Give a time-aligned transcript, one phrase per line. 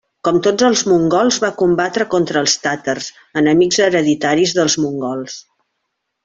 [0.27, 3.11] Com tots els mongols va combatre contra els tàtars,
[3.43, 5.39] enemics hereditaris dels mongols.